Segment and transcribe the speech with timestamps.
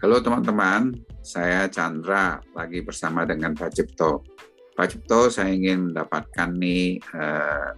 [0.00, 4.24] Halo teman-teman, saya Chandra lagi bersama dengan Pak Cipto.
[4.72, 7.68] Pak Cipto, saya ingin mendapatkan nih eh,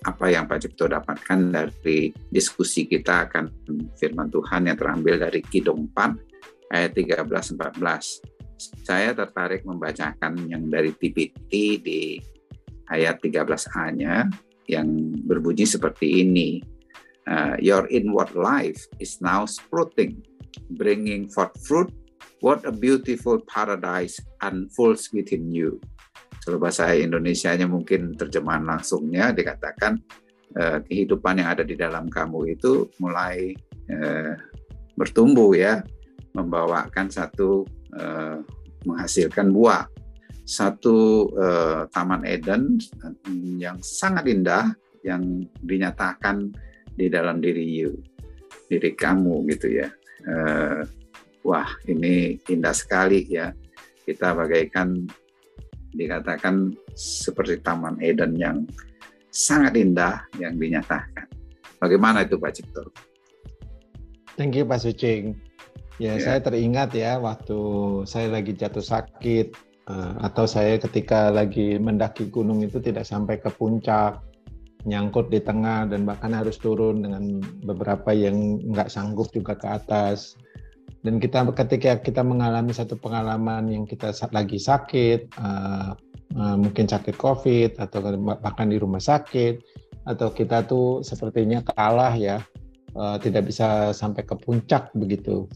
[0.00, 3.68] apa yang Pak Cipto dapatkan dari diskusi kita akan
[4.00, 7.60] firman Tuhan yang terambil dari Kidung 4 ayat 13-14.
[8.88, 11.52] Saya tertarik membacakan yang dari TPT
[11.84, 12.16] di
[12.88, 14.24] ayat 13a-nya
[14.72, 14.88] yang
[15.28, 16.64] berbunyi seperti ini.
[17.28, 20.16] Uh, your inward life is now sprouting
[20.70, 21.90] bringing forth fruit,
[22.42, 25.78] what a beautiful paradise unfolds within you.
[26.42, 29.94] Kalau bahasa Indonesia-nya mungkin terjemahan langsungnya dikatakan
[30.58, 33.54] eh, kehidupan yang ada di dalam kamu itu mulai
[33.86, 34.34] eh,
[34.98, 35.86] bertumbuh ya,
[36.34, 37.62] membawakan satu
[37.94, 38.42] eh,
[38.82, 39.86] menghasilkan buah.
[40.42, 42.82] Satu eh, taman Eden
[43.62, 44.74] yang sangat indah
[45.06, 46.50] yang dinyatakan
[46.98, 48.02] di dalam diri you,
[48.66, 49.88] diri kamu gitu ya
[50.26, 50.80] uh,
[51.42, 53.50] wah ini indah sekali ya
[54.02, 55.06] kita bagaikan
[55.92, 58.64] dikatakan seperti Taman Eden yang
[59.32, 61.28] sangat indah yang dinyatakan.
[61.80, 62.88] Bagaimana itu Pak Cipto?
[64.36, 65.36] Thank you Pak Sucing.
[66.00, 66.18] Ya, yeah.
[66.18, 67.60] saya teringat ya waktu
[68.08, 69.52] saya lagi jatuh sakit
[69.92, 74.18] uh, atau saya ketika lagi mendaki gunung itu tidak sampai ke puncak
[74.82, 80.34] nyangkut di tengah dan bahkan harus turun dengan beberapa yang nggak sanggup juga ke atas.
[81.02, 85.98] Dan kita ketika kita mengalami satu pengalaman yang kita lagi sakit, uh,
[86.38, 87.98] uh, mungkin sakit COVID atau
[88.38, 89.62] bahkan di rumah sakit,
[90.06, 92.38] atau kita tuh sepertinya kalah ya,
[92.94, 95.50] uh, tidak bisa sampai ke puncak begitu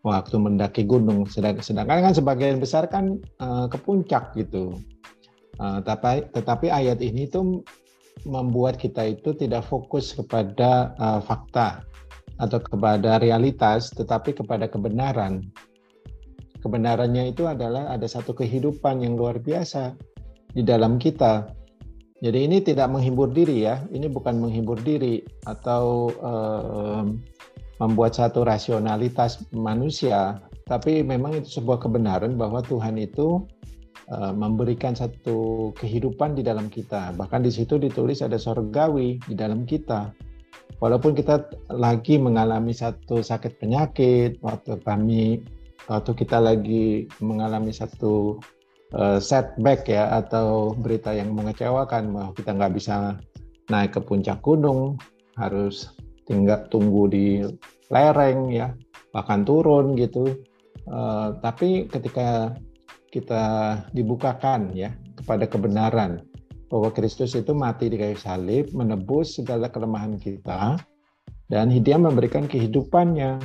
[0.00, 1.28] waktu mendaki gunung.
[1.28, 4.80] Sedangkan kan sebagian besar kan uh, ke puncak gitu.
[5.60, 7.64] Uh, tapi tetapi ayat ini tuh
[8.24, 11.84] membuat kita itu tidak fokus kepada uh, fakta
[12.40, 15.44] atau kepada realitas, tetapi kepada kebenaran.
[16.60, 19.94] Kebenarannya itu adalah ada satu kehidupan yang luar biasa
[20.56, 21.52] di dalam kita.
[22.24, 27.04] Jadi ini tidak menghibur diri ya, ini bukan menghibur diri atau uh,
[27.76, 33.44] membuat satu rasionalitas manusia, tapi memang itu sebuah kebenaran bahwa Tuhan itu
[34.14, 37.10] memberikan satu kehidupan di dalam kita.
[37.18, 40.14] Bahkan di situ ditulis ada sorgawi di dalam kita.
[40.78, 45.40] Walaupun kita lagi mengalami satu sakit penyakit, waktu kami
[45.88, 48.36] waktu kita lagi mengalami satu
[48.92, 53.16] uh, setback ya atau berita yang mengecewakan bahwa kita nggak bisa
[53.72, 55.00] naik ke puncak gunung,
[55.40, 55.90] harus
[56.28, 57.26] tinggal tunggu di
[57.88, 58.74] lereng ya,
[59.16, 60.28] bahkan turun gitu.
[60.86, 62.54] Uh, tapi ketika
[63.16, 63.44] kita
[63.96, 66.20] dibukakan ya kepada kebenaran
[66.68, 70.76] bahwa Kristus itu mati di kayu salib, menebus segala kelemahan kita,
[71.48, 73.40] dan dia memberikan kehidupannya.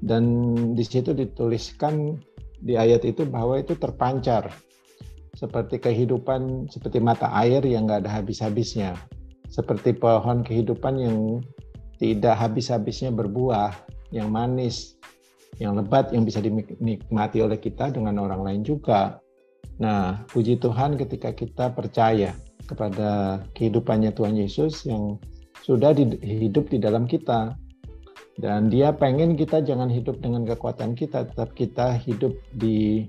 [0.00, 0.24] Dan
[0.72, 2.16] di situ dituliskan
[2.60, 4.48] di ayat itu bahwa itu terpancar
[5.36, 8.96] seperti kehidupan, seperti mata air yang nggak ada habis-habisnya,
[9.48, 11.18] seperti pohon kehidupan yang
[12.00, 13.76] tidak habis-habisnya berbuah,
[14.10, 14.99] yang manis,
[15.60, 19.20] yang lebat yang bisa dinikmati oleh kita dengan orang lain juga.
[19.76, 22.32] Nah, puji Tuhan ketika kita percaya
[22.64, 25.20] kepada kehidupannya Tuhan Yesus yang
[25.60, 25.92] sudah
[26.24, 27.54] hidup di dalam kita.
[28.40, 33.04] Dan dia pengen kita jangan hidup dengan kekuatan kita, tetap kita hidup di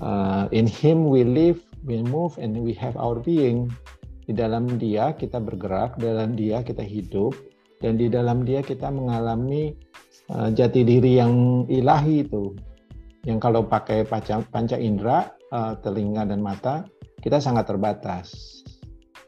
[0.00, 3.68] uh, in Him we live, we move, and we have our being.
[4.24, 7.36] Di dalam Dia kita bergerak, dalam Dia kita hidup,
[7.84, 9.76] dan di dalam Dia kita mengalami
[10.32, 12.54] uh, jati diri yang ilahi itu.
[13.28, 16.88] Yang kalau pakai panca, panca indera uh, telinga dan mata
[17.20, 18.32] kita sangat terbatas.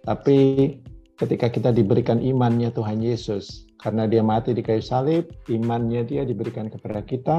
[0.03, 0.73] Tapi
[1.21, 6.67] ketika kita diberikan imannya Tuhan Yesus karena dia mati di kayu salib imannya dia diberikan
[6.73, 7.39] kepada kita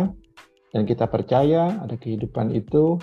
[0.72, 2.96] dan kita percaya ada kehidupan itu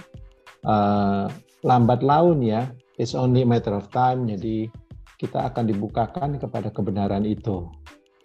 [0.65, 1.29] uh,
[1.67, 4.73] lambat laun ya it's only matter of time jadi
[5.21, 7.69] kita akan dibukakan kepada kebenaran itu.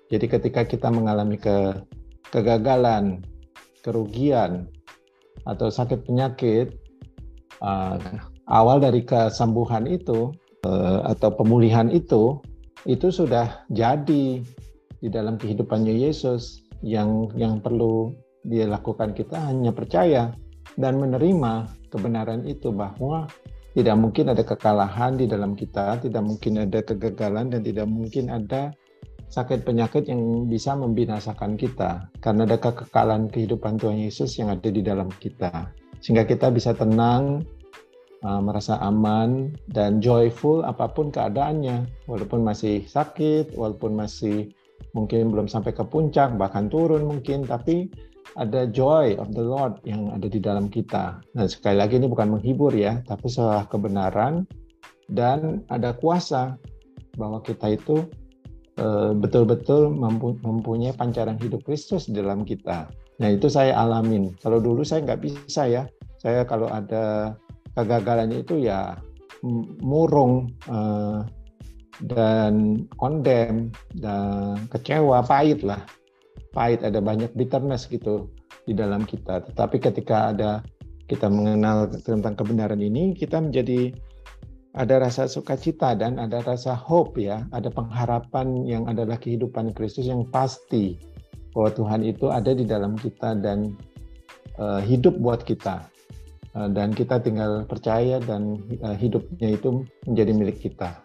[0.07, 1.83] Jadi ketika kita mengalami ke
[2.33, 3.25] kegagalan,
[3.85, 4.69] kerugian,
[5.45, 6.73] atau sakit penyakit,
[7.61, 8.01] uh,
[8.49, 10.33] awal dari kesembuhan itu
[10.65, 12.41] uh, atau pemulihan itu,
[12.89, 14.41] itu sudah jadi
[15.01, 16.65] di dalam kehidupannya Yesus.
[16.85, 18.13] Yang yang perlu
[18.45, 20.29] dia lakukan kita hanya percaya
[20.77, 23.25] dan menerima kebenaran itu bahwa
[23.73, 28.71] tidak mungkin ada kekalahan di dalam kita, tidak mungkin ada kegagalan dan tidak mungkin ada
[29.35, 34.79] sakit penyakit yang bisa membinasakan kita karena ada kekekalan kehidupan Tuhan Yesus yang ada di
[34.79, 37.43] dalam kita sehingga kita bisa tenang
[38.23, 44.55] uh, merasa aman dan joyful apa pun keadaannya walaupun masih sakit walaupun masih
[44.95, 47.91] mungkin belum sampai ke puncak bahkan turun mungkin tapi
[48.39, 51.23] ada joy of the Lord yang ada di dalam kita.
[51.39, 54.43] Nah, sekali lagi ini bukan menghibur ya, tapi sebuah kebenaran
[55.07, 56.59] dan ada kuasa
[57.15, 58.03] bahwa kita itu
[58.79, 59.91] eh, betul-betul
[60.43, 62.89] mempunyai pancaran hidup Kristus di dalam kita.
[63.19, 64.35] Nah, itu saya alamin.
[64.43, 65.83] Kalau dulu saya nggak bisa ya.
[66.19, 67.35] Saya kalau ada
[67.77, 68.97] kegagalannya itu ya
[69.83, 71.19] murung eh,
[72.03, 75.79] dan kondem dan kecewa, pahit lah
[76.55, 78.31] pahit, ada banyak bitterness gitu
[78.63, 79.43] di dalam kita.
[79.51, 80.63] Tetapi ketika ada
[81.11, 83.91] kita mengenal tentang kebenaran ini, kita menjadi
[84.75, 90.27] ada rasa sukacita dan ada rasa hope ya, ada pengharapan yang adalah kehidupan Kristus yang
[90.27, 90.99] pasti
[91.55, 93.71] bahwa Tuhan itu ada di dalam kita dan
[94.59, 95.87] uh, hidup buat kita.
[96.55, 100.99] Uh, dan kita tinggal percaya dan uh, hidupnya itu menjadi milik kita.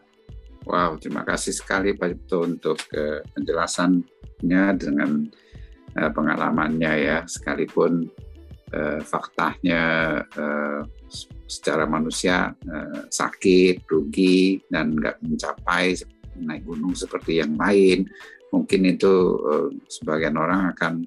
[0.66, 4.02] Wow, terima kasih sekali Pak Jepto untuk uh, penjelasan
[4.42, 5.30] dengan
[5.94, 8.10] uh, pengalamannya ya sekalipun
[8.74, 10.59] uh, faktanya uh,
[11.50, 15.98] secara manusia uh, sakit rugi dan nggak mencapai
[16.38, 18.06] naik gunung seperti yang lain
[18.54, 21.04] mungkin itu uh, sebagian orang akan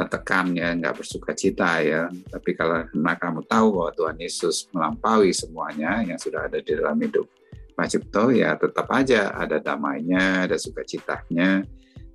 [0.00, 2.08] tertekan ya nggak bersuka cita ya.
[2.08, 6.96] Tapi kalau karena kamu tahu bahwa Tuhan Yesus melampaui semuanya yang sudah ada di dalam
[6.96, 7.28] hidup
[7.76, 11.64] Pak Cipto ya tetap aja ada damainya ada sukacitanya.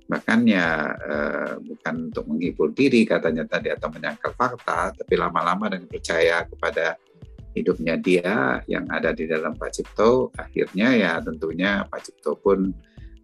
[0.06, 5.90] Bahkan ya eh, bukan untuk menghibur diri katanya tadi atau menyangkal fakta, tapi lama-lama dengan
[5.90, 6.94] percaya kepada
[7.56, 12.68] hidupnya dia yang ada di dalam Pak Cipto, akhirnya ya tentunya Pak Cipto pun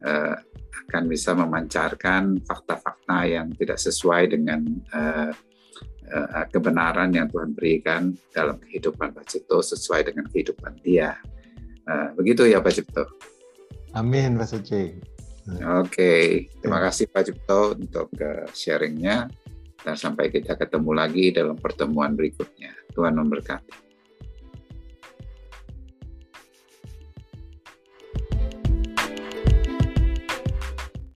[0.01, 0.37] eh,
[0.73, 4.65] akan bisa memancarkan fakta-fakta yang tidak sesuai dengan
[4.97, 5.31] eh,
[6.09, 11.21] eh, kebenaran yang Tuhan berikan dalam kehidupan Pak Cipto sesuai dengan kehidupan dia.
[11.85, 13.05] Eh, begitu ya Pak Cipto.
[13.93, 15.13] Amin Pak Suci.
[15.43, 16.23] Oke, okay.
[16.63, 18.15] terima kasih Pak Cipto untuk
[18.55, 19.27] sharingnya
[19.83, 22.71] dan sampai kita ketemu lagi dalam pertemuan berikutnya.
[22.95, 23.92] Tuhan memberkati.